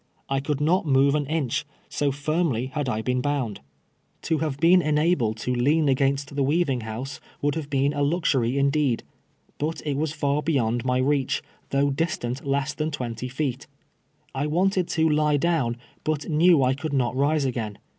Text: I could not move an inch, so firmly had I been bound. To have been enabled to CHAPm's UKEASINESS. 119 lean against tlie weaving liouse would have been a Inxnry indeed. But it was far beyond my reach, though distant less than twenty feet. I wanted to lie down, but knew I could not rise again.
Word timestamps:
I 0.27 0.39
could 0.39 0.59
not 0.59 0.87
move 0.87 1.13
an 1.13 1.27
inch, 1.27 1.63
so 1.87 2.11
firmly 2.11 2.71
had 2.73 2.89
I 2.89 3.03
been 3.03 3.21
bound. 3.21 3.59
To 4.23 4.39
have 4.39 4.57
been 4.59 4.81
enabled 4.81 5.37
to 5.37 5.51
CHAPm's 5.53 5.61
UKEASINESS. 5.61 5.65
119 5.67 5.85
lean 5.85 5.89
against 5.89 6.35
tlie 6.35 6.43
weaving 6.43 6.79
liouse 6.79 7.19
would 7.43 7.53
have 7.53 7.69
been 7.69 7.93
a 7.93 8.01
Inxnry 8.01 8.55
indeed. 8.55 9.03
But 9.59 9.85
it 9.85 9.97
was 9.97 10.11
far 10.11 10.41
beyond 10.41 10.83
my 10.83 10.97
reach, 10.97 11.43
though 11.69 11.91
distant 11.91 12.43
less 12.43 12.73
than 12.73 12.89
twenty 12.89 13.27
feet. 13.27 13.67
I 14.33 14.47
wanted 14.47 14.87
to 14.87 15.07
lie 15.07 15.37
down, 15.37 15.77
but 16.03 16.27
knew 16.27 16.63
I 16.63 16.73
could 16.73 16.93
not 16.93 17.15
rise 17.15 17.45
again. 17.45 17.77